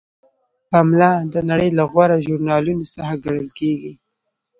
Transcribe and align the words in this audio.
پملا 0.71 1.11
د 1.33 1.35
نړۍ 1.49 1.69
له 1.77 1.83
غوره 1.91 2.17
ژورنالونو 2.25 2.83
څخه 2.93 3.13
ګڼل 3.23 3.47
کیږي. 3.59 3.93